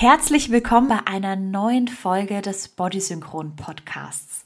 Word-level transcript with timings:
Herzlich 0.00 0.52
willkommen 0.52 0.86
bei 0.86 1.08
einer 1.08 1.34
neuen 1.34 1.88
Folge 1.88 2.40
des 2.40 2.68
Bodysynchron 2.68 3.56
Podcasts. 3.56 4.44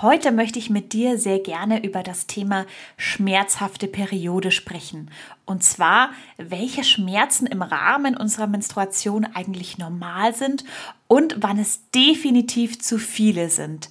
Heute 0.00 0.32
möchte 0.32 0.58
ich 0.58 0.70
mit 0.70 0.94
dir 0.94 1.18
sehr 1.18 1.38
gerne 1.38 1.84
über 1.84 2.02
das 2.02 2.26
Thema 2.26 2.64
schmerzhafte 2.96 3.88
Periode 3.88 4.50
sprechen. 4.50 5.10
Und 5.44 5.62
zwar, 5.62 6.12
welche 6.38 6.82
Schmerzen 6.82 7.46
im 7.46 7.60
Rahmen 7.60 8.16
unserer 8.16 8.46
Menstruation 8.46 9.26
eigentlich 9.34 9.76
normal 9.76 10.34
sind 10.34 10.64
und 11.08 11.36
wann 11.40 11.58
es 11.58 11.90
definitiv 11.90 12.80
zu 12.80 12.96
viele 12.96 13.50
sind. 13.50 13.90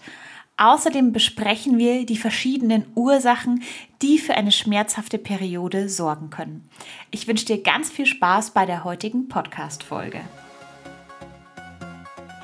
Außerdem 0.58 1.14
besprechen 1.14 1.78
wir 1.78 2.08
die 2.08 2.18
verschiedenen 2.18 2.84
Ursachen, 2.96 3.62
die 4.02 4.18
für 4.18 4.34
eine 4.34 4.52
schmerzhafte 4.52 5.20
Periode 5.20 5.88
sorgen 5.88 6.32
können. 6.32 6.68
Ich 7.12 7.28
wünsche 7.28 7.46
dir 7.46 7.62
ganz 7.62 7.92
viel 7.92 8.08
Spaß 8.08 8.56
bei 8.56 8.66
der 8.66 8.84
heutigen 8.84 9.28
Podcast-Folge. 9.28 10.22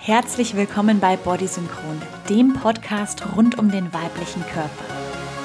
Herzlich 0.04 0.55
willkommen 0.55 1.00
bei 1.00 1.15
Body 1.15 1.46
Synchron, 1.46 2.01
dem 2.28 2.54
Podcast 2.54 3.23
rund 3.36 3.60
um 3.60 3.69
den 3.69 3.93
weiblichen 3.93 4.41
Körper. 4.47 4.83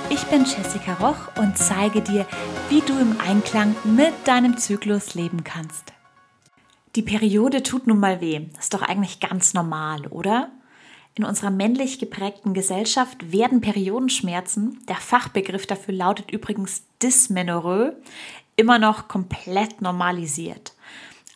Ich 0.09 0.24
bin 0.29 0.46
Jessica 0.46 0.95
Roch 0.95 1.37
und 1.38 1.59
zeige 1.59 2.01
dir, 2.01 2.27
wie 2.70 2.80
du 2.80 2.98
im 2.98 3.20
Einklang 3.20 3.77
mit 3.84 4.15
deinem 4.24 4.56
Zyklus 4.56 5.15
leben 5.15 5.45
kannst. 5.45 5.92
Die 6.95 7.02
Periode 7.02 7.62
tut 7.65 7.87
nun 7.87 8.01
mal 8.01 8.23
weh. 8.23 8.46
Ist 8.59 8.73
doch 8.73 8.80
eigentlich 8.80 9.20
ganz 9.20 9.52
normal, 9.52 10.06
oder? 10.06 10.51
In 11.16 11.27
unserer 11.27 11.51
männlich 11.51 11.98
geprägten 11.98 12.54
Gesellschaft 12.54 13.30
werden 13.30 13.60
Periodenschmerzen, 13.60 14.80
der 14.88 14.96
Fachbegriff 14.96 15.66
dafür 15.66 15.93
lautet 15.93 16.30
übrigens 16.30 16.82
Dysmenorrhoe, 17.02 17.95
immer 18.57 18.79
noch 18.79 19.07
komplett 19.07 19.82
normalisiert. 19.82 20.73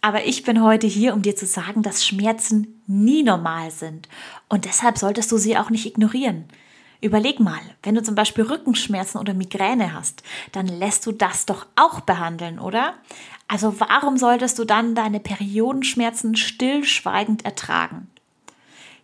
Aber 0.02 0.24
ich 0.24 0.44
bin 0.44 0.62
heute 0.62 0.86
hier, 0.86 1.12
um 1.12 1.22
dir 1.22 1.36
zu 1.36 1.46
sagen, 1.46 1.82
dass 1.82 2.06
Schmerzen 2.06 2.82
nie 2.86 3.22
normal 3.22 3.70
sind. 3.70 4.08
Und 4.48 4.64
deshalb 4.64 4.96
solltest 4.96 5.30
du 5.30 5.36
sie 5.36 5.58
auch 5.58 5.70
nicht 5.70 5.86
ignorieren. 5.86 6.44
Überleg 7.02 7.40
mal, 7.40 7.60
wenn 7.82 7.94
du 7.94 8.02
zum 8.02 8.14
Beispiel 8.14 8.44
Rückenschmerzen 8.44 9.18
oder 9.20 9.32
Migräne 9.32 9.94
hast, 9.94 10.22
dann 10.52 10.66
lässt 10.66 11.06
du 11.06 11.12
das 11.12 11.46
doch 11.46 11.66
auch 11.76 12.00
behandeln, 12.00 12.58
oder? 12.58 12.94
Also 13.48 13.80
warum 13.80 14.18
solltest 14.18 14.58
du 14.58 14.64
dann 14.64 14.94
deine 14.94 15.18
Periodenschmerzen 15.18 16.36
stillschweigend 16.36 17.44
ertragen? 17.44 18.08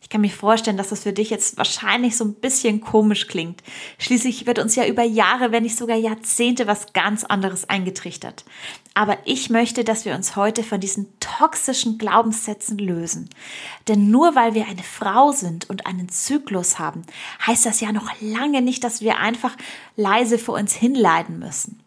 Ich 0.00 0.08
kann 0.08 0.20
mir 0.20 0.30
vorstellen, 0.30 0.76
dass 0.76 0.90
das 0.90 1.02
für 1.02 1.12
dich 1.12 1.30
jetzt 1.30 1.56
wahrscheinlich 1.56 2.16
so 2.16 2.24
ein 2.24 2.34
bisschen 2.34 2.80
komisch 2.80 3.26
klingt. 3.26 3.62
Schließlich 3.98 4.46
wird 4.46 4.58
uns 4.58 4.76
ja 4.76 4.86
über 4.86 5.02
Jahre, 5.02 5.52
wenn 5.52 5.64
nicht 5.64 5.76
sogar 5.76 5.96
Jahrzehnte 5.96 6.66
was 6.66 6.92
ganz 6.92 7.24
anderes 7.24 7.68
eingetrichtert. 7.68 8.44
Aber 8.94 9.18
ich 9.24 9.50
möchte, 9.50 9.84
dass 9.84 10.04
wir 10.04 10.14
uns 10.14 10.36
heute 10.36 10.62
von 10.62 10.80
diesen 10.80 11.08
toxischen 11.20 11.98
Glaubenssätzen 11.98 12.78
lösen. 12.78 13.28
Denn 13.88 14.10
nur 14.10 14.34
weil 14.34 14.54
wir 14.54 14.66
eine 14.66 14.82
Frau 14.82 15.32
sind 15.32 15.68
und 15.68 15.86
einen 15.86 16.08
Zyklus 16.08 16.78
haben, 16.78 17.02
heißt 17.46 17.66
das 17.66 17.80
ja 17.80 17.92
noch 17.92 18.10
lange 18.20 18.62
nicht, 18.62 18.84
dass 18.84 19.00
wir 19.00 19.18
einfach 19.18 19.56
leise 19.96 20.38
vor 20.38 20.54
uns 20.54 20.74
hinleiden 20.74 21.38
müssen. 21.38 21.80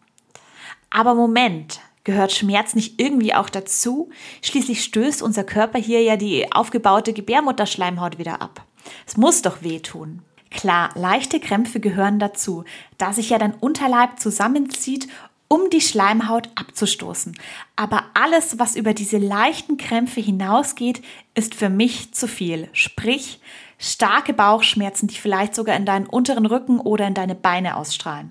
Aber 0.90 1.14
Moment, 1.14 1.80
Gehört 2.04 2.32
Schmerz 2.32 2.74
nicht 2.74 3.00
irgendwie 3.00 3.34
auch 3.34 3.50
dazu? 3.50 4.08
Schließlich 4.42 4.82
stößt 4.82 5.22
unser 5.22 5.44
Körper 5.44 5.78
hier 5.78 6.02
ja 6.02 6.16
die 6.16 6.50
aufgebaute 6.50 7.12
Gebärmutterschleimhaut 7.12 8.18
wieder 8.18 8.40
ab. 8.40 8.64
Es 9.06 9.16
muss 9.16 9.42
doch 9.42 9.62
wehtun. 9.62 10.22
Klar, 10.50 10.90
leichte 10.94 11.38
Krämpfe 11.38 11.78
gehören 11.78 12.18
dazu, 12.18 12.64
da 12.98 13.12
sich 13.12 13.30
ja 13.30 13.38
dein 13.38 13.54
Unterleib 13.54 14.18
zusammenzieht, 14.18 15.08
um 15.46 15.68
die 15.70 15.80
Schleimhaut 15.80 16.48
abzustoßen. 16.54 17.36
Aber 17.76 18.04
alles, 18.14 18.58
was 18.58 18.76
über 18.76 18.94
diese 18.94 19.18
leichten 19.18 19.76
Krämpfe 19.76 20.20
hinausgeht, 20.20 21.02
ist 21.34 21.54
für 21.54 21.68
mich 21.68 22.14
zu 22.14 22.28
viel. 22.28 22.68
Sprich, 22.72 23.40
starke 23.78 24.32
Bauchschmerzen, 24.32 25.08
die 25.08 25.16
vielleicht 25.16 25.54
sogar 25.54 25.76
in 25.76 25.86
deinen 25.86 26.06
unteren 26.06 26.46
Rücken 26.46 26.80
oder 26.80 27.06
in 27.06 27.14
deine 27.14 27.34
Beine 27.34 27.76
ausstrahlen. 27.76 28.30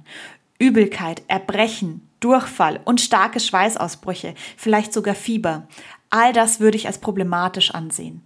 Übelkeit, 0.59 1.23
Erbrechen, 1.27 2.08
Durchfall 2.19 2.79
und 2.85 3.01
starke 3.01 3.39
Schweißausbrüche, 3.39 4.33
vielleicht 4.57 4.93
sogar 4.93 5.15
Fieber. 5.15 5.67
All 6.09 6.33
das 6.33 6.59
würde 6.59 6.77
ich 6.77 6.87
als 6.87 6.97
problematisch 6.97 7.71
ansehen. 7.71 8.23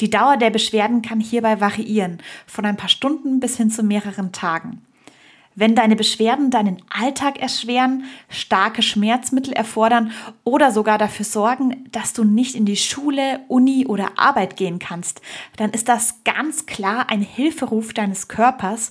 Die 0.00 0.10
Dauer 0.10 0.36
der 0.36 0.50
Beschwerden 0.50 1.02
kann 1.02 1.20
hierbei 1.20 1.60
variieren, 1.60 2.18
von 2.46 2.64
ein 2.64 2.76
paar 2.76 2.88
Stunden 2.88 3.38
bis 3.38 3.56
hin 3.56 3.70
zu 3.70 3.82
mehreren 3.82 4.32
Tagen. 4.32 4.82
Wenn 5.56 5.74
deine 5.74 5.96
Beschwerden 5.96 6.50
deinen 6.50 6.80
Alltag 6.88 7.38
erschweren, 7.38 8.04
starke 8.28 8.82
Schmerzmittel 8.82 9.52
erfordern 9.52 10.12
oder 10.44 10.70
sogar 10.70 10.96
dafür 10.96 11.24
sorgen, 11.26 11.88
dass 11.90 12.12
du 12.12 12.24
nicht 12.24 12.54
in 12.54 12.64
die 12.64 12.76
Schule, 12.76 13.40
Uni 13.48 13.84
oder 13.86 14.12
Arbeit 14.16 14.56
gehen 14.56 14.78
kannst, 14.78 15.20
dann 15.56 15.70
ist 15.70 15.88
das 15.88 16.22
ganz 16.24 16.66
klar 16.66 17.10
ein 17.10 17.20
Hilferuf 17.20 17.92
deines 17.92 18.28
Körpers 18.28 18.90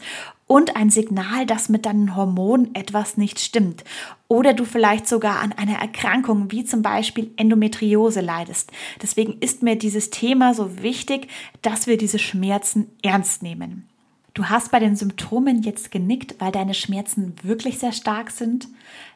und 0.50 0.76
ein 0.76 0.90
Signal, 0.90 1.46
dass 1.46 1.70
mit 1.70 1.86
deinen 1.86 2.16
Hormonen 2.16 2.74
etwas 2.74 3.18
nicht 3.18 3.40
stimmt 3.40 3.84
oder 4.28 4.54
du 4.54 4.66
vielleicht 4.66 5.08
sogar 5.08 5.42
an 5.42 5.52
einer 5.52 5.78
Erkrankung 5.78 6.52
wie 6.52 6.66
zum 6.66 6.82
Beispiel 6.82 7.30
Endometriose 7.38 8.22
leidest. 8.22 8.72
Deswegen 9.00 9.38
ist 9.42 9.62
mir 9.62 9.76
dieses 9.76 10.10
Thema 10.10 10.56
so 10.56 10.82
wichtig, 10.82 11.28
dass 11.62 11.86
wir 11.86 11.98
diese 11.98 12.18
Schmerzen 12.18 12.88
ernst 13.04 13.44
nehmen. 13.44 13.88
Du 14.34 14.46
hast 14.46 14.72
bei 14.72 14.80
den 14.80 14.96
Symptomen 14.96 15.62
jetzt 15.62 15.92
genickt, 15.92 16.36
weil 16.40 16.52
deine 16.52 16.74
Schmerzen 16.74 17.36
wirklich 17.44 17.78
sehr 17.78 17.92
stark 17.92 18.32
sind, 18.32 18.70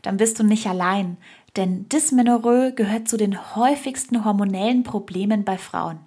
dann 0.03 0.17
bist 0.17 0.39
du 0.39 0.43
nicht 0.43 0.67
allein. 0.67 1.17
Denn 1.55 1.87
Dysmenorrhoe 1.87 2.73
gehört 2.73 3.07
zu 3.07 3.15
den 3.15 3.55
häufigsten 3.55 4.25
hormonellen 4.25 4.83
Problemen 4.83 5.43
bei 5.43 5.57
Frauen. 5.57 5.99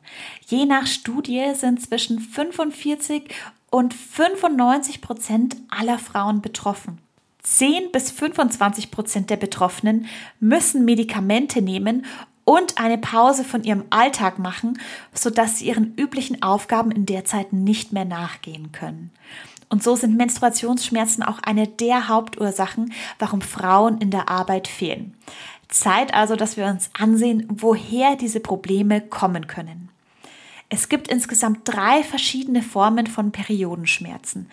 Je 0.46 0.66
nach 0.66 0.86
Studie 0.86 1.52
sind 1.54 1.80
zwischen 1.80 2.18
45 2.18 3.32
und 3.76 3.92
95 3.92 5.02
Prozent 5.02 5.54
aller 5.68 5.98
Frauen 5.98 6.40
betroffen. 6.40 6.96
10 7.42 7.92
bis 7.92 8.10
25 8.10 8.90
Prozent 8.90 9.28
der 9.28 9.36
Betroffenen 9.36 10.06
müssen 10.40 10.86
Medikamente 10.86 11.60
nehmen 11.60 12.06
und 12.46 12.80
eine 12.80 12.96
Pause 12.96 13.44
von 13.44 13.64
ihrem 13.64 13.84
Alltag 13.90 14.38
machen, 14.38 14.80
sodass 15.12 15.58
sie 15.58 15.66
ihren 15.66 15.94
üblichen 15.94 16.42
Aufgaben 16.42 16.90
in 16.90 17.04
der 17.04 17.26
Zeit 17.26 17.52
nicht 17.52 17.92
mehr 17.92 18.06
nachgehen 18.06 18.72
können. 18.72 19.10
Und 19.68 19.82
so 19.82 19.94
sind 19.94 20.16
Menstruationsschmerzen 20.16 21.22
auch 21.22 21.40
eine 21.42 21.68
der 21.68 22.08
Hauptursachen, 22.08 22.94
warum 23.18 23.42
Frauen 23.42 23.98
in 23.98 24.10
der 24.10 24.30
Arbeit 24.30 24.68
fehlen. 24.68 25.14
Zeit 25.68 26.14
also, 26.14 26.34
dass 26.34 26.56
wir 26.56 26.64
uns 26.64 26.88
ansehen, 26.98 27.46
woher 27.50 28.16
diese 28.16 28.40
Probleme 28.40 29.02
kommen 29.02 29.46
können. 29.48 29.90
Es 30.68 30.88
gibt 30.88 31.08
insgesamt 31.08 31.60
drei 31.64 32.02
verschiedene 32.02 32.62
Formen 32.62 33.06
von 33.06 33.30
Periodenschmerzen. 33.30 34.50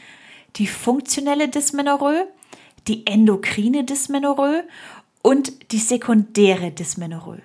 Die 0.57 0.67
funktionelle 0.67 1.49
Dysmenorrhoe, 1.49 2.27
die 2.87 3.07
endokrine 3.07 3.83
Dysmenorrhoe 3.83 4.63
und 5.23 5.71
die 5.71 5.79
sekundäre 5.79 6.71
Dysmenorrhoe. 6.71 7.41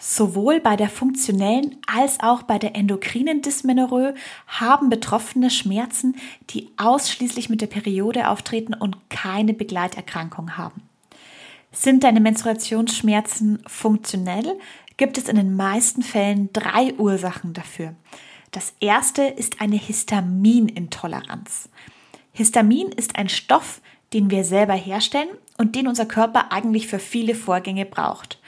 Sowohl 0.00 0.60
bei 0.60 0.76
der 0.76 0.88
funktionellen 0.88 1.76
als 1.92 2.20
auch 2.20 2.42
bei 2.44 2.60
der 2.60 2.76
endokrinen 2.76 3.42
Dysmenorrhoe 3.42 4.14
haben 4.46 4.90
Betroffene 4.90 5.50
Schmerzen, 5.50 6.14
die 6.50 6.68
ausschließlich 6.76 7.48
mit 7.48 7.60
der 7.60 7.66
Periode 7.66 8.28
auftreten 8.28 8.74
und 8.74 8.96
keine 9.10 9.54
Begleiterkrankung 9.54 10.56
haben. 10.56 10.82
Sind 11.72 12.04
deine 12.04 12.20
Menstruationsschmerzen 12.20 13.58
funktionell, 13.66 14.56
gibt 14.98 15.16
es 15.16 15.28
in 15.28 15.36
den 15.36 15.56
meisten 15.56 16.02
Fällen 16.02 16.50
drei 16.52 16.92
Ursachen 16.98 17.54
dafür. 17.54 17.94
Das 18.50 18.74
erste 18.80 19.22
ist 19.22 19.62
eine 19.62 19.76
Histaminintoleranz. 19.76 21.70
Histamin 22.32 22.88
ist 22.88 23.16
ein 23.16 23.28
Stoff, 23.28 23.80
den 24.12 24.30
wir 24.30 24.44
selber 24.44 24.74
herstellen 24.74 25.28
und 25.56 25.74
den 25.74 25.88
unser 25.88 26.06
Körper 26.06 26.52
eigentlich 26.52 26.88
für 26.88 26.98
viele 26.98 27.34
Vorgänge 27.34 27.86
braucht. 27.86 28.38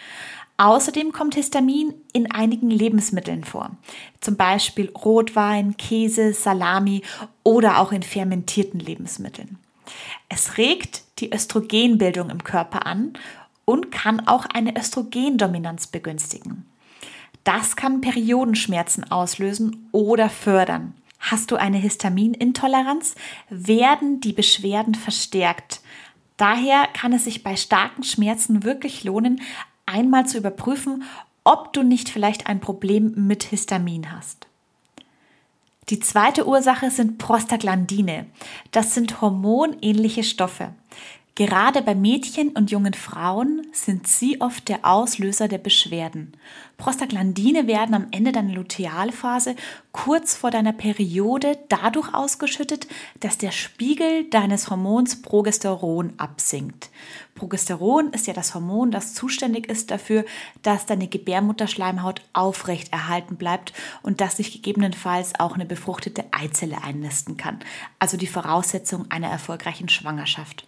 Außerdem 0.57 1.13
kommt 1.13 1.37
Histamin 1.37 1.95
in 2.13 2.31
einigen 2.31 2.71
Lebensmitteln 2.71 3.45
vor, 3.45 3.71
zum 4.21 4.37
Beispiel 4.37 4.91
Rotwein, 4.91 5.77
Käse, 5.79 6.35
Salami 6.35 7.03
oder 7.43 7.79
auch 7.79 7.93
in 7.93 8.03
fermentierten 8.03 8.79
Lebensmitteln. 8.79 9.59
Es 10.29 10.59
regt 10.59 11.03
die 11.19 11.33
Östrogenbildung 11.33 12.29
im 12.31 12.45
Körper 12.45 12.87
an 12.87 13.15
und 13.65 13.91
kann 13.91 14.27
auch 14.27 14.47
eine 14.47 14.77
Östrogendominanz 14.79 15.87
begünstigen. 15.87 16.67
Das 17.45 17.77
kann 17.77 18.01
Periodenschmerzen 18.01 19.11
auslösen 19.11 19.89
oder 19.93 20.29
fördern. 20.29 20.95
Hast 21.19 21.51
du 21.51 21.57
eine 21.57 21.79
Histaminintoleranz, 21.79 23.15
werden 23.49 24.21
die 24.21 24.33
Beschwerden 24.33 24.95
verstärkt. 24.95 25.81
Daher 26.37 26.87
kann 26.95 27.13
es 27.13 27.25
sich 27.25 27.43
bei 27.43 27.57
starken 27.57 28.03
Schmerzen 28.03 28.65
wirklich 28.65 29.05
lohnen, 29.05 29.43
einmal 29.85 30.27
zu 30.27 30.39
überprüfen, 30.39 31.05
ob 31.45 31.73
du 31.73 31.83
nicht 31.83 32.09
vielleicht 32.09 32.47
ein 32.47 32.61
Problem 32.61 33.13
mit 33.27 33.43
Histamin 33.43 34.13
hast. 34.13 34.47
Die 35.91 35.99
zweite 35.99 36.47
Ursache 36.47 36.91
sind 36.91 37.19
Prostaglandine. 37.19 38.27
Das 38.71 38.95
sind 38.95 39.21
hormonähnliche 39.21 40.23
Stoffe. 40.23 40.73
Gerade 41.41 41.81
bei 41.81 41.95
Mädchen 41.95 42.51
und 42.51 42.71
jungen 42.71 42.93
Frauen 42.93 43.67
sind 43.73 44.07
sie 44.07 44.43
oft 44.43 44.69
der 44.69 44.81
Auslöser 44.85 45.49
der 45.49 45.57
Beschwerden. 45.57 46.37
Prostaglandine 46.77 47.67
werden 47.67 47.95
am 47.95 48.09
Ende 48.11 48.31
deiner 48.31 48.53
Lutealphase 48.53 49.57
kurz 49.91 50.37
vor 50.37 50.51
deiner 50.51 50.75
Periode 50.75 51.57
dadurch 51.71 52.13
ausgeschüttet, 52.13 52.89
dass 53.21 53.39
der 53.39 53.53
Spiegel 53.53 54.29
deines 54.29 54.69
Hormons 54.69 55.23
Progesteron 55.23 56.13
absinkt. 56.19 56.91
Progesteron 57.35 58.13
ist 58.13 58.27
ja 58.27 58.35
das 58.35 58.55
Hormon, 58.55 58.91
das 58.91 59.15
zuständig 59.15 59.67
ist 59.67 59.91
dafür, 59.91 60.27
dass 60.61 60.85
deine 60.85 61.09
Gebärmutterschleimhaut 61.09 62.21
aufrecht 62.35 62.93
erhalten 62.93 63.37
bleibt 63.37 63.73
und 64.03 64.21
dass 64.21 64.37
sich 64.37 64.53
gegebenenfalls 64.53 65.41
auch 65.41 65.55
eine 65.55 65.65
befruchtete 65.65 66.23
Eizelle 66.33 66.85
einnisten 66.85 67.39
kann. 67.39 67.61
Also 67.99 68.19
die 68.19 68.27
Voraussetzung 68.27 69.11
einer 69.11 69.29
erfolgreichen 69.29 69.89
Schwangerschaft. 69.89 70.67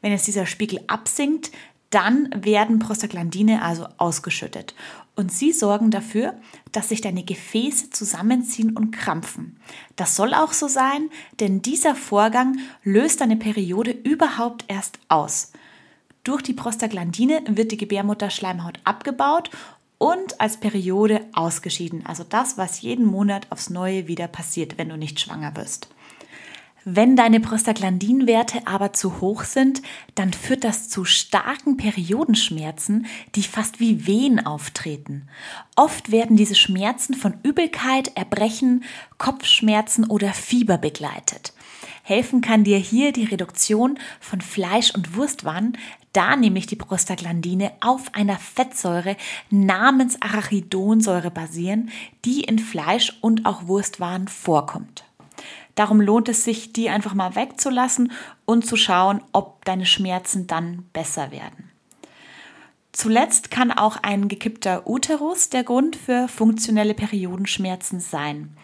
Wenn 0.00 0.12
jetzt 0.12 0.26
dieser 0.26 0.46
Spiegel 0.46 0.80
absinkt, 0.86 1.50
dann 1.90 2.28
werden 2.36 2.78
Prostaglandine 2.78 3.62
also 3.62 3.86
ausgeschüttet. 3.96 4.74
Und 5.14 5.32
sie 5.32 5.52
sorgen 5.52 5.90
dafür, 5.90 6.34
dass 6.72 6.90
sich 6.90 7.00
deine 7.00 7.24
Gefäße 7.24 7.90
zusammenziehen 7.90 8.76
und 8.76 8.90
krampfen. 8.90 9.58
Das 9.94 10.14
soll 10.14 10.34
auch 10.34 10.52
so 10.52 10.68
sein, 10.68 11.08
denn 11.40 11.62
dieser 11.62 11.94
Vorgang 11.94 12.58
löst 12.82 13.20
deine 13.20 13.36
Periode 13.36 13.92
überhaupt 13.92 14.64
erst 14.68 14.98
aus. 15.08 15.52
Durch 16.22 16.42
die 16.42 16.52
Prostaglandine 16.52 17.42
wird 17.48 17.72
die 17.72 17.76
Gebärmutterschleimhaut 17.76 18.80
abgebaut 18.84 19.50
und 19.96 20.40
als 20.40 20.58
Periode 20.58 21.22
ausgeschieden. 21.32 22.04
Also 22.04 22.24
das, 22.24 22.58
was 22.58 22.82
jeden 22.82 23.06
Monat 23.06 23.46
aufs 23.50 23.70
Neue 23.70 24.08
wieder 24.08 24.28
passiert, 24.28 24.76
wenn 24.76 24.88
du 24.88 24.98
nicht 24.98 25.20
schwanger 25.20 25.56
wirst. 25.56 25.88
Wenn 26.88 27.16
deine 27.16 27.40
Prostaglandinwerte 27.40 28.64
aber 28.64 28.92
zu 28.92 29.20
hoch 29.20 29.42
sind, 29.42 29.82
dann 30.14 30.32
führt 30.32 30.62
das 30.62 30.88
zu 30.88 31.04
starken 31.04 31.76
Periodenschmerzen, 31.76 33.06
die 33.34 33.42
fast 33.42 33.80
wie 33.80 34.06
Wehen 34.06 34.46
auftreten. 34.46 35.26
Oft 35.74 36.12
werden 36.12 36.36
diese 36.36 36.54
Schmerzen 36.54 37.14
von 37.14 37.38
Übelkeit, 37.42 38.12
Erbrechen, 38.16 38.84
Kopfschmerzen 39.18 40.08
oder 40.08 40.32
Fieber 40.32 40.78
begleitet. 40.78 41.54
Helfen 42.04 42.40
kann 42.40 42.62
dir 42.62 42.78
hier 42.78 43.10
die 43.10 43.24
Reduktion 43.24 43.98
von 44.20 44.40
Fleisch- 44.40 44.94
und 44.94 45.16
Wurstwaren, 45.16 45.76
da 46.12 46.36
nämlich 46.36 46.68
die 46.68 46.76
Prostaglandine 46.76 47.72
auf 47.80 48.14
einer 48.14 48.38
Fettsäure 48.38 49.16
namens 49.50 50.22
Arachidonsäure 50.22 51.32
basieren, 51.32 51.90
die 52.24 52.42
in 52.42 52.60
Fleisch 52.60 53.18
und 53.22 53.44
auch 53.44 53.66
Wurstwaren 53.66 54.28
vorkommt. 54.28 55.05
Darum 55.76 56.00
lohnt 56.00 56.28
es 56.28 56.42
sich, 56.42 56.72
die 56.72 56.88
einfach 56.88 57.14
mal 57.14 57.36
wegzulassen 57.36 58.10
und 58.44 58.66
zu 58.66 58.76
schauen, 58.76 59.22
ob 59.32 59.64
deine 59.64 59.86
Schmerzen 59.86 60.46
dann 60.48 60.86
besser 60.92 61.30
werden. 61.30 61.70
Zuletzt 62.92 63.50
kann 63.50 63.72
auch 63.72 63.98
ein 64.02 64.26
gekippter 64.26 64.88
Uterus 64.88 65.50
der 65.50 65.64
Grund 65.64 65.96
für 65.96 66.28
funktionelle 66.28 66.94
Periodenschmerzen 66.94 68.00
sein. 68.00 68.56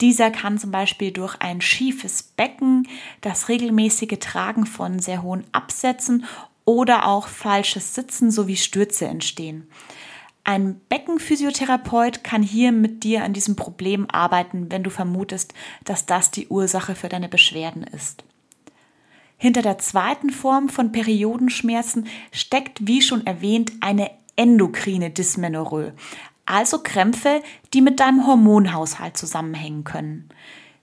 Dieser 0.00 0.30
kann 0.30 0.58
zum 0.58 0.70
Beispiel 0.70 1.12
durch 1.12 1.36
ein 1.40 1.60
schiefes 1.60 2.22
Becken, 2.22 2.88
das 3.20 3.50
regelmäßige 3.50 4.18
Tragen 4.18 4.64
von 4.64 5.00
sehr 5.00 5.22
hohen 5.22 5.44
Absätzen 5.52 6.24
oder 6.64 7.06
auch 7.06 7.28
falsches 7.28 7.94
Sitzen 7.94 8.30
sowie 8.30 8.56
Stürze 8.56 9.06
entstehen. 9.06 9.68
Ein 10.46 10.78
Beckenphysiotherapeut 10.90 12.22
kann 12.22 12.42
hier 12.42 12.70
mit 12.70 13.02
dir 13.02 13.24
an 13.24 13.32
diesem 13.32 13.56
Problem 13.56 14.06
arbeiten, 14.10 14.70
wenn 14.70 14.82
du 14.82 14.90
vermutest, 14.90 15.54
dass 15.84 16.04
das 16.04 16.30
die 16.30 16.48
Ursache 16.48 16.94
für 16.94 17.08
deine 17.08 17.30
Beschwerden 17.30 17.82
ist. 17.82 18.24
Hinter 19.38 19.62
der 19.62 19.78
zweiten 19.78 20.28
Form 20.28 20.68
von 20.68 20.92
Periodenschmerzen 20.92 22.06
steckt, 22.30 22.86
wie 22.86 23.00
schon 23.00 23.26
erwähnt, 23.26 23.72
eine 23.80 24.10
endokrine 24.36 25.10
Dysmenorrhoe, 25.10 25.94
also 26.44 26.82
Krämpfe, 26.82 27.42
die 27.72 27.80
mit 27.80 28.00
deinem 28.00 28.26
Hormonhaushalt 28.26 29.16
zusammenhängen 29.16 29.84
können. 29.84 30.28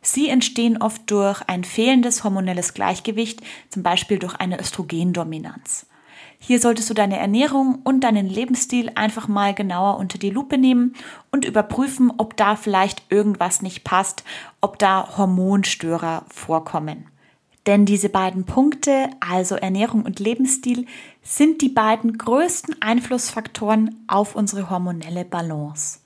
Sie 0.02 0.30
entstehen 0.30 0.81
oft 0.81 1.10
durch 1.12 1.44
ein 1.44 1.63
fehlendes 1.63 2.24
hormonelles 2.24 2.74
Gleichgewicht, 2.74 3.42
zum 3.69 3.84
Beispiel 3.84 4.18
durch 4.18 4.36
eine 4.36 4.60
Östrogendominanz. 4.60 5.86
Hier 6.44 6.60
solltest 6.60 6.90
du 6.90 6.96
deine 6.96 7.20
Ernährung 7.20 7.82
und 7.84 8.00
deinen 8.00 8.26
Lebensstil 8.26 8.92
einfach 8.96 9.28
mal 9.28 9.54
genauer 9.54 9.98
unter 9.98 10.18
die 10.18 10.32
Lupe 10.32 10.58
nehmen 10.58 10.96
und 11.30 11.46
überprüfen, 11.46 12.12
ob 12.18 12.36
da 12.36 12.56
vielleicht 12.56 13.04
irgendwas 13.12 13.62
nicht 13.62 13.84
passt, 13.84 14.24
ob 14.60 14.80
da 14.80 15.18
Hormonstörer 15.18 16.26
vorkommen. 16.30 17.06
Denn 17.68 17.86
diese 17.86 18.10
beiden 18.10 18.46
Punkte, 18.46 19.12
also 19.20 19.54
Ernährung 19.54 20.02
und 20.02 20.20
Lebensstil, 20.20 20.88
sind 21.22 21.62
die 21.62 21.70
beiden 21.70 22.18
größten 22.18 22.82
Einflussfaktoren 22.82 24.04
auf 24.08 24.36
unsere 24.36 24.72
hormonelle 24.72 25.26
Balance. 25.26 26.00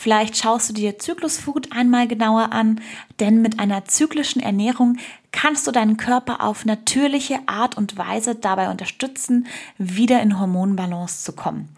Vielleicht 0.00 0.38
schaust 0.38 0.70
du 0.70 0.72
dir 0.72 0.98
Zyklusfood 0.98 1.72
einmal 1.72 2.08
genauer 2.08 2.52
an, 2.52 2.80
denn 3.18 3.42
mit 3.42 3.60
einer 3.60 3.84
zyklischen 3.84 4.40
Ernährung 4.40 4.96
kannst 5.30 5.66
du 5.66 5.72
deinen 5.72 5.98
Körper 5.98 6.42
auf 6.42 6.64
natürliche 6.64 7.38
Art 7.44 7.76
und 7.76 7.98
Weise 7.98 8.34
dabei 8.34 8.70
unterstützen, 8.70 9.46
wieder 9.76 10.22
in 10.22 10.40
Hormonbalance 10.40 11.22
zu 11.22 11.34
kommen. 11.34 11.68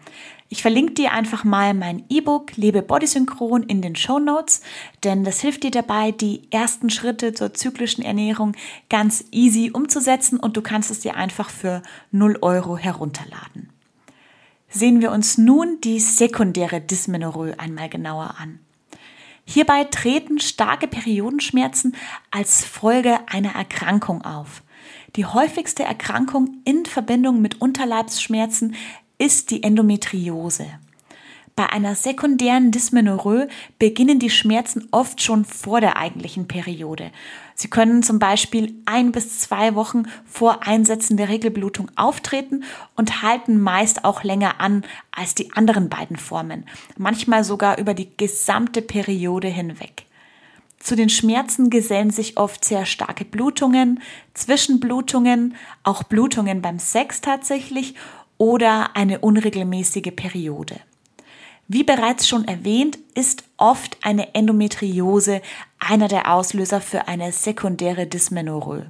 Ich 0.47 0.61
verlinke 0.61 0.93
dir 0.93 1.11
einfach 1.11 1.43
mal 1.43 1.73
mein 1.73 2.05
E-Book 2.07 2.55
Lebe 2.55 2.81
Bodysynchron 2.81 3.63
in 3.63 3.81
den 3.81 3.97
Show 3.97 4.19
Notes, 4.19 4.61
denn 5.03 5.25
das 5.25 5.41
hilft 5.41 5.63
dir 5.63 5.71
dabei, 5.71 6.11
die 6.11 6.49
ersten 6.49 6.89
Schritte 6.89 7.33
zur 7.33 7.53
zyklischen 7.53 8.05
Ernährung 8.05 8.55
ganz 8.89 9.25
easy 9.31 9.69
umzusetzen 9.73 10.39
und 10.39 10.55
du 10.55 10.61
kannst 10.61 10.91
es 10.91 11.01
dir 11.01 11.17
einfach 11.17 11.49
für 11.49 11.81
0 12.11 12.37
Euro 12.41 12.77
herunterladen 12.77 13.72
sehen 14.73 15.01
wir 15.01 15.11
uns 15.11 15.37
nun 15.37 15.79
die 15.81 15.99
sekundäre 15.99 16.81
Dysmenorrhoe 16.81 17.57
einmal 17.57 17.89
genauer 17.89 18.35
an. 18.39 18.59
Hierbei 19.45 19.83
treten 19.85 20.39
starke 20.39 20.87
Periodenschmerzen 20.87 21.95
als 22.31 22.65
Folge 22.65 23.19
einer 23.27 23.55
Erkrankung 23.55 24.23
auf. 24.23 24.63
Die 25.15 25.25
häufigste 25.25 25.83
Erkrankung 25.83 26.57
in 26.65 26.85
Verbindung 26.85 27.41
mit 27.41 27.61
Unterleibsschmerzen 27.61 28.75
ist 29.17 29.51
die 29.51 29.63
Endometriose. 29.63 30.67
Bei 31.55 31.69
einer 31.69 31.93
sekundären 31.93 32.71
Dysmenorrhoe 32.71 33.47
beginnen 33.77 34.17
die 34.17 34.31
Schmerzen 34.31 34.87
oft 34.89 35.21
schon 35.21 35.45
vor 35.45 35.81
der 35.81 35.97
eigentlichen 35.97 36.47
Periode. 36.47 37.11
Sie 37.53 37.69
können 37.69 38.01
zum 38.01 38.17
Beispiel 38.17 38.73
ein 38.85 39.11
bis 39.11 39.39
zwei 39.39 39.75
Wochen 39.75 40.05
vor 40.25 40.65
Einsetzen 40.65 41.15
der 41.15 41.29
Regelblutung 41.29 41.91
auftreten 41.95 42.63
und 42.95 43.21
halten 43.21 43.61
meist 43.61 44.03
auch 44.03 44.23
länger 44.23 44.59
an 44.59 44.83
als 45.11 45.35
die 45.35 45.53
anderen 45.53 45.89
beiden 45.89 46.17
Formen, 46.17 46.65
manchmal 46.97 47.43
sogar 47.43 47.77
über 47.77 47.93
die 47.93 48.09
gesamte 48.17 48.81
Periode 48.81 49.47
hinweg. 49.47 50.07
Zu 50.79 50.95
den 50.95 51.09
Schmerzen 51.09 51.69
gesellen 51.69 52.09
sich 52.09 52.37
oft 52.37 52.65
sehr 52.65 52.87
starke 52.87 53.25
Blutungen, 53.25 54.01
Zwischenblutungen, 54.33 55.55
auch 55.83 56.01
Blutungen 56.01 56.63
beim 56.63 56.79
Sex 56.79 57.21
tatsächlich 57.21 57.93
oder 58.39 58.95
eine 58.95 59.19
unregelmäßige 59.19 60.11
Periode. 60.15 60.79
Wie 61.67 61.83
bereits 61.83 62.27
schon 62.27 62.45
erwähnt, 62.45 62.97
ist 63.15 63.43
oft 63.57 63.97
eine 64.01 64.35
Endometriose 64.35 65.41
einer 65.79 66.07
der 66.07 66.33
Auslöser 66.33 66.81
für 66.81 67.07
eine 67.07 67.31
sekundäre 67.31 68.05
Dysmenorrhoe. 68.05 68.87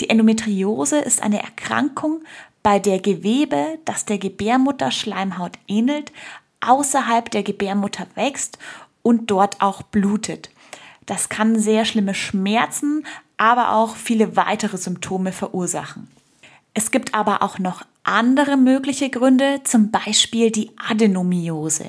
Die 0.00 0.08
Endometriose 0.08 0.98
ist 0.98 1.22
eine 1.22 1.42
Erkrankung, 1.42 2.22
bei 2.62 2.78
der 2.78 3.00
Gewebe, 3.00 3.78
das 3.84 4.04
der 4.04 4.18
Gebärmutterschleimhaut 4.18 5.58
ähnelt, 5.66 6.12
außerhalb 6.60 7.30
der 7.30 7.42
Gebärmutter 7.42 8.06
wächst 8.14 8.58
und 9.02 9.30
dort 9.30 9.60
auch 9.62 9.82
blutet. 9.82 10.50
Das 11.06 11.28
kann 11.28 11.58
sehr 11.58 11.84
schlimme 11.84 12.14
Schmerzen, 12.14 13.06
aber 13.36 13.72
auch 13.72 13.96
viele 13.96 14.36
weitere 14.36 14.76
Symptome 14.76 15.32
verursachen. 15.32 16.08
Es 16.74 16.90
gibt 16.90 17.14
aber 17.14 17.42
auch 17.42 17.58
noch 17.58 17.82
andere 18.10 18.56
mögliche 18.56 19.10
Gründe, 19.10 19.60
zum 19.64 19.90
Beispiel 19.90 20.50
die 20.50 20.70
Adenomiose. 20.76 21.86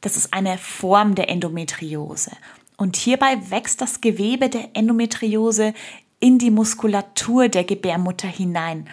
Das 0.00 0.16
ist 0.16 0.32
eine 0.32 0.58
Form 0.58 1.14
der 1.14 1.28
Endometriose. 1.28 2.32
Und 2.76 2.96
hierbei 2.96 3.38
wächst 3.50 3.80
das 3.80 4.00
Gewebe 4.00 4.48
der 4.48 4.70
Endometriose 4.74 5.74
in 6.18 6.38
die 6.38 6.50
Muskulatur 6.50 7.48
der 7.48 7.64
Gebärmutter 7.64 8.28
hinein. 8.28 8.88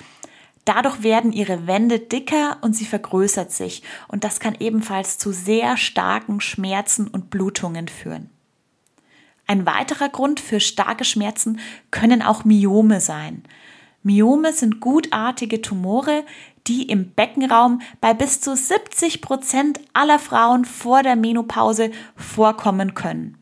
Dadurch 0.66 1.02
werden 1.02 1.32
ihre 1.32 1.66
Wände 1.66 2.00
dicker 2.00 2.58
und 2.62 2.76
sie 2.76 2.86
vergrößert 2.86 3.54
sich. 3.54 3.84
Und 4.10 4.26
das 4.26 4.42
kann 4.42 4.58
ebenfalls 4.60 5.18
zu 5.18 5.32
sehr 5.32 5.78
starken 5.78 6.42
Schmerzen 6.42 7.08
und 7.08 7.30
Blutungen 7.30 7.88
führen. 7.88 8.30
Ein 9.46 9.66
weiterer 9.66 10.10
Grund 10.10 10.42
für 10.42 10.60
starke 10.60 11.06
Schmerzen 11.06 11.62
können 11.90 12.22
auch 12.22 12.44
Myome 12.44 13.00
sein. 13.00 13.44
Myome 14.04 14.52
sind 14.52 14.82
gutartige 14.82 15.62
Tumore, 15.62 16.26
die 16.68 16.84
im 16.84 17.12
Beckenraum 17.12 17.82
bei 18.02 18.14
bis 18.14 18.42
zu 18.42 18.56
70 18.56 19.22
Prozent 19.22 19.80
aller 19.94 20.20
Frauen 20.20 20.66
vor 20.66 21.04
der 21.04 21.16
Menopause 21.16 21.92
vorkommen 22.16 22.94
können. 22.94 23.38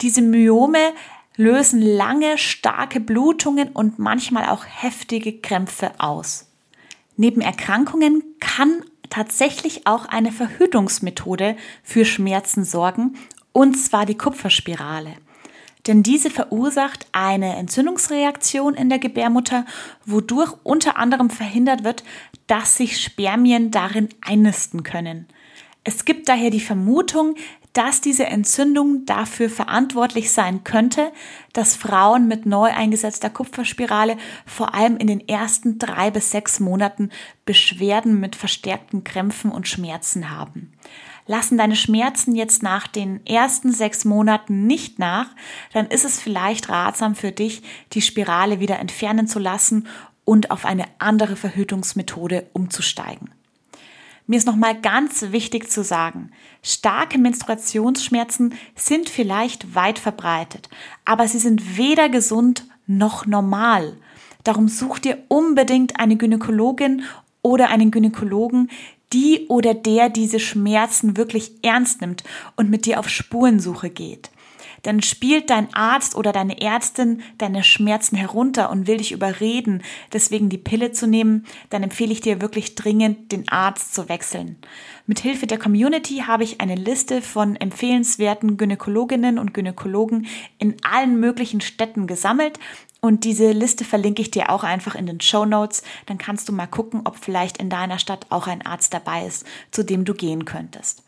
Diese 0.00 0.22
Myome 0.22 0.92
lösen 1.36 1.80
lange, 1.80 2.38
starke 2.38 3.00
Blutungen 3.00 3.70
und 3.70 3.98
manchmal 3.98 4.46
auch 4.46 4.64
heftige 4.66 5.40
Krämpfe 5.40 5.92
aus. 5.98 6.50
Neben 7.16 7.40
Erkrankungen 7.40 8.22
kann 8.40 8.82
tatsächlich 9.10 9.86
auch 9.86 10.06
eine 10.06 10.32
Verhütungsmethode 10.32 11.56
für 11.82 12.04
Schmerzen 12.04 12.64
sorgen, 12.64 13.16
und 13.52 13.74
zwar 13.74 14.06
die 14.06 14.16
Kupferspirale. 14.16 15.16
Denn 15.86 16.02
diese 16.02 16.30
verursacht 16.30 17.06
eine 17.12 17.56
Entzündungsreaktion 17.56 18.74
in 18.74 18.88
der 18.88 18.98
Gebärmutter, 18.98 19.64
wodurch 20.04 20.54
unter 20.62 20.96
anderem 20.96 21.30
verhindert 21.30 21.84
wird, 21.84 22.04
dass 22.46 22.76
sich 22.76 23.00
Spermien 23.00 23.70
darin 23.70 24.08
einnisten 24.20 24.82
können. 24.82 25.26
Es 25.82 26.04
gibt 26.04 26.28
daher 26.28 26.50
die 26.50 26.60
Vermutung, 26.60 27.36
dass 27.72 28.00
diese 28.00 28.26
Entzündung 28.26 29.06
dafür 29.06 29.48
verantwortlich 29.48 30.32
sein 30.32 30.64
könnte, 30.64 31.12
dass 31.52 31.76
Frauen 31.76 32.26
mit 32.26 32.44
neu 32.44 32.70
eingesetzter 32.70 33.30
Kupferspirale 33.30 34.16
vor 34.44 34.74
allem 34.74 34.96
in 34.96 35.06
den 35.06 35.26
ersten 35.28 35.78
drei 35.78 36.10
bis 36.10 36.32
sechs 36.32 36.58
Monaten 36.58 37.10
Beschwerden 37.44 38.18
mit 38.18 38.34
verstärkten 38.34 39.04
Krämpfen 39.04 39.52
und 39.52 39.68
Schmerzen 39.68 40.30
haben. 40.30 40.72
Lassen 41.30 41.56
deine 41.56 41.76
Schmerzen 41.76 42.34
jetzt 42.34 42.60
nach 42.64 42.88
den 42.88 43.24
ersten 43.24 43.70
sechs 43.70 44.04
Monaten 44.04 44.66
nicht 44.66 44.98
nach, 44.98 45.28
dann 45.72 45.86
ist 45.86 46.04
es 46.04 46.20
vielleicht 46.20 46.68
ratsam 46.68 47.14
für 47.14 47.30
dich, 47.30 47.62
die 47.92 48.02
Spirale 48.02 48.58
wieder 48.58 48.80
entfernen 48.80 49.28
zu 49.28 49.38
lassen 49.38 49.86
und 50.24 50.50
auf 50.50 50.64
eine 50.64 50.86
andere 50.98 51.36
Verhütungsmethode 51.36 52.48
umzusteigen. 52.52 53.30
Mir 54.26 54.38
ist 54.38 54.46
nochmal 54.48 54.80
ganz 54.80 55.30
wichtig 55.30 55.70
zu 55.70 55.84
sagen, 55.84 56.32
starke 56.64 57.16
Menstruationsschmerzen 57.16 58.54
sind 58.74 59.08
vielleicht 59.08 59.76
weit 59.76 60.00
verbreitet, 60.00 60.68
aber 61.04 61.28
sie 61.28 61.38
sind 61.38 61.76
weder 61.76 62.08
gesund 62.08 62.66
noch 62.88 63.24
normal. 63.24 63.96
Darum 64.42 64.66
such 64.66 64.98
dir 64.98 65.18
unbedingt 65.28 66.00
eine 66.00 66.16
Gynäkologin 66.16 67.04
oder 67.42 67.68
einen 67.68 67.92
Gynäkologen, 67.92 68.68
die 69.12 69.46
oder 69.48 69.74
der 69.74 70.08
diese 70.08 70.40
Schmerzen 70.40 71.16
wirklich 71.16 71.52
ernst 71.62 72.00
nimmt 72.00 72.24
und 72.56 72.70
mit 72.70 72.86
dir 72.86 72.98
auf 72.98 73.08
Spurensuche 73.08 73.90
geht. 73.90 74.30
Dann 74.82 75.02
spielt 75.02 75.50
dein 75.50 75.72
Arzt 75.74 76.14
oder 76.14 76.32
deine 76.32 76.60
Ärztin 76.60 77.22
deine 77.38 77.62
Schmerzen 77.62 78.16
herunter 78.16 78.70
und 78.70 78.86
will 78.86 78.96
dich 78.96 79.12
überreden, 79.12 79.82
deswegen 80.12 80.48
die 80.48 80.58
Pille 80.58 80.92
zu 80.92 81.06
nehmen, 81.06 81.44
dann 81.68 81.82
empfehle 81.82 82.12
ich 82.12 82.20
dir 82.20 82.40
wirklich 82.40 82.74
dringend, 82.74 83.32
den 83.32 83.48
Arzt 83.48 83.94
zu 83.94 84.08
wechseln. 84.08 84.56
Mit 85.06 85.20
Hilfe 85.20 85.46
der 85.46 85.58
Community 85.58 86.24
habe 86.26 86.44
ich 86.44 86.60
eine 86.60 86.76
Liste 86.76 87.20
von 87.20 87.56
empfehlenswerten 87.56 88.56
Gynäkologinnen 88.56 89.38
und 89.38 89.52
Gynäkologen 89.52 90.26
in 90.58 90.76
allen 90.82 91.20
möglichen 91.20 91.60
Städten 91.60 92.06
gesammelt 92.06 92.58
und 93.00 93.24
diese 93.24 93.52
Liste 93.52 93.84
verlinke 93.84 94.22
ich 94.22 94.30
dir 94.30 94.50
auch 94.50 94.62
einfach 94.62 94.94
in 94.94 95.06
den 95.06 95.20
Show 95.20 95.44
Notes. 95.46 95.82
Dann 96.06 96.18
kannst 96.18 96.48
du 96.48 96.52
mal 96.52 96.66
gucken, 96.66 97.02
ob 97.04 97.16
vielleicht 97.16 97.56
in 97.58 97.70
deiner 97.70 97.98
Stadt 97.98 98.26
auch 98.28 98.46
ein 98.46 98.64
Arzt 98.64 98.92
dabei 98.92 99.26
ist, 99.26 99.46
zu 99.70 99.82
dem 99.82 100.04
du 100.04 100.14
gehen 100.14 100.44
könntest. 100.44 101.02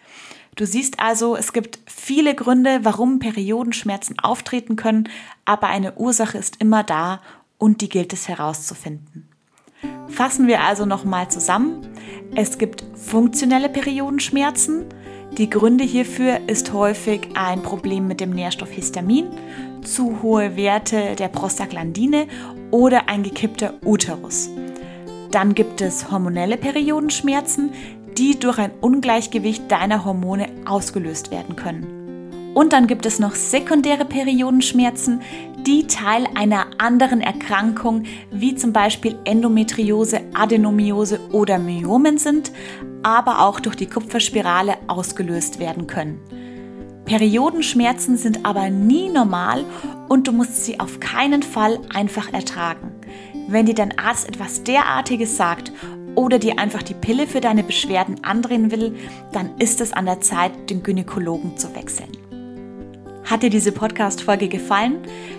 Du 0.55 0.67
siehst 0.67 1.01
also, 1.01 1.37
es 1.37 1.53
gibt 1.53 1.79
viele 1.87 2.35
Gründe, 2.35 2.81
warum 2.83 3.19
Periodenschmerzen 3.19 4.19
auftreten 4.19 4.77
können, 4.77 5.09
aber 5.45 5.69
eine 5.69 5.95
Ursache 5.95 6.37
ist 6.37 6.57
immer 6.61 6.83
da 6.83 7.23
und 7.57 7.81
die 7.81 7.89
gilt 7.89 8.13
es 8.13 8.29
herauszufinden. 8.29 9.29
Fassen 10.09 10.47
wir 10.47 10.63
also 10.63 10.85
nochmal 10.85 11.31
zusammen. 11.31 11.89
Es 12.35 12.59
gibt 12.59 12.85
funktionelle 12.95 13.69
Periodenschmerzen. 13.69 14.87
Die 15.39 15.49
Gründe 15.49 15.83
hierfür 15.83 16.41
ist 16.47 16.75
häufig 16.75 17.31
ein 17.35 17.63
Problem 17.63 18.07
mit 18.07 18.21
dem 18.21 18.31
Nährstoff 18.31 18.71
Histamin, 18.71 19.29
zu 19.83 20.21
hohe 20.23 20.57
Werte 20.57 21.17
der 21.17 21.29
Prostaglandine 21.29 22.27
oder 22.71 23.09
ein 23.09 23.23
gekippter 23.23 23.73
Uterus. 23.83 24.51
Dann 25.31 25.55
gibt 25.55 25.81
es 25.81 26.11
hormonelle 26.11 26.59
Periodenschmerzen, 26.59 27.73
die 28.19 28.39
durch 28.39 28.59
ein 28.59 28.73
Ungleichgewicht 28.83 29.71
deiner 29.71 30.05
Hormone 30.05 30.51
ausgelöst 30.67 31.31
werden 31.31 31.57
können. 31.57 32.02
Und 32.55 32.73
dann 32.73 32.87
gibt 32.87 33.07
es 33.07 33.19
noch 33.19 33.35
sekundäre 33.35 34.05
Periodenschmerzen, 34.05 35.23
die 35.67 35.87
Teil 35.87 36.27
einer 36.35 36.67
anderen 36.79 37.21
Erkrankung 37.21 38.05
wie 38.31 38.55
zum 38.55 38.73
Beispiel 38.73 39.17
Endometriose, 39.25 40.21
Adenomiose 40.35 41.21
oder 41.31 41.59
Myomen 41.59 42.19
sind, 42.19 42.53
aber 43.03 43.41
auch 43.41 43.61
durch 43.61 43.77
die 43.77 43.87
Kupferspirale 43.87 44.77
ausgelöst 44.89 45.61
werden 45.61 45.87
können. 45.87 46.21
Periodenschmerzen 47.05 48.17
sind 48.17 48.45
aber 48.45 48.71
nie 48.71 49.09
normal 49.09 49.65
und 50.09 50.29
du 50.29 50.33
musst 50.33 50.65
sie 50.65 50.79
auf 50.79 51.01
keinen 51.01 51.43
Fall 51.43 51.81
einfach 51.93 52.33
ertragen. 52.33 52.93
Wenn 53.49 53.67
dir 53.67 53.75
dein 53.75 53.99
Arzt 53.99 54.29
etwas 54.29 54.63
derartiges 54.63 55.37
sagt 55.37 55.73
oder 56.15 56.39
dir 56.39 56.59
einfach 56.59 56.83
die 56.83 56.95
Pille 56.95 57.27
für 57.27 57.41
deine 57.41 57.65
Beschwerden 57.65 58.23
andrehen 58.23 58.71
will, 58.71 58.95
dann 59.33 59.59
ist 59.59 59.81
es 59.81 59.93
an 59.93 60.07
der 60.07 60.21
Zeit, 60.21 60.71
den 60.71 60.83
Gynäkologen 60.83 61.57
zu 61.57 61.75
wechseln. 61.75 62.22
Hat 63.25 63.43
dir 63.43 63.51
diese 63.51 63.73
Podcast-Folge 63.73 64.49
gefallen? 64.49 64.99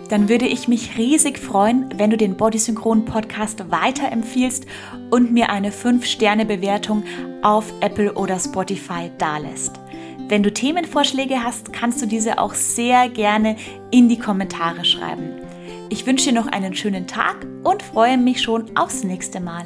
Dann 0.09 0.29
würde 0.29 0.45
ich 0.45 0.67
mich 0.67 0.97
riesig 0.97 1.37
freuen, 1.37 1.89
wenn 1.97 2.09
du 2.09 2.17
den 2.17 2.37
Bodysynchron 2.37 3.05
Podcast 3.05 3.69
weiterempfiehlst 3.69 4.65
und 5.09 5.31
mir 5.33 5.49
eine 5.49 5.71
5-Sterne-Bewertung 5.71 7.03
auf 7.41 7.73
Apple 7.81 8.13
oder 8.13 8.39
Spotify 8.39 9.11
dalässt. 9.17 9.79
Wenn 10.29 10.43
du 10.43 10.51
Themenvorschläge 10.51 11.43
hast, 11.43 11.73
kannst 11.73 12.01
du 12.01 12.05
diese 12.05 12.39
auch 12.39 12.53
sehr 12.53 13.09
gerne 13.09 13.57
in 13.91 14.07
die 14.07 14.17
Kommentare 14.17 14.85
schreiben. 14.85 15.41
Ich 15.89 16.05
wünsche 16.07 16.29
dir 16.29 16.39
noch 16.39 16.47
einen 16.47 16.73
schönen 16.73 17.05
Tag 17.05 17.45
und 17.63 17.83
freue 17.83 18.17
mich 18.17 18.41
schon 18.41 18.75
aufs 18.77 19.03
nächste 19.03 19.41
Mal. 19.41 19.65